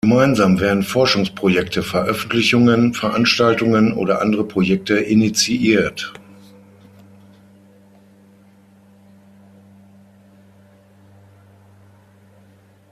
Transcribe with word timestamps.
Gemeinsam 0.03 0.59
werden 0.59 0.81
Forschungsprojekte, 0.81 1.83
Veröffentlichungen, 1.83 2.95
Veranstaltungen 2.95 3.93
oder 3.93 4.19
andere 4.19 4.43
Projekte 4.43 4.95
initiiert. 4.97 6.11